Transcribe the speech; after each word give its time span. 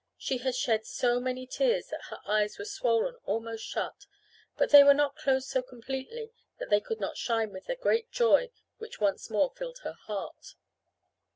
She 0.17 0.39
had 0.39 0.55
shed 0.55 0.87
so 0.87 1.19
many 1.19 1.45
tears 1.45 1.89
that 1.89 2.05
her 2.05 2.19
eyes 2.25 2.57
were 2.57 2.65
swollen 2.65 3.17
almost 3.25 3.63
shut, 3.63 4.07
but 4.57 4.71
they 4.71 4.83
were 4.83 4.95
not 4.95 5.15
closed 5.15 5.47
so 5.47 5.61
completely 5.61 6.31
that 6.57 6.71
they 6.71 6.81
could 6.81 6.99
not 6.99 7.17
shine 7.17 7.51
with 7.51 7.65
the 7.65 7.75
great 7.75 8.09
joy 8.09 8.49
which 8.79 8.99
once 8.99 9.29
more 9.29 9.51
filled 9.51 9.77
her 9.83 9.93
heart. 9.93 10.55